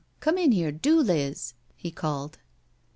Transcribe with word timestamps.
Come 0.19 0.39
in 0.39 0.51
here 0.51 0.71
do, 0.71 0.99
Liz," 0.99 1.53
he 1.75 1.91
called. 1.91 2.39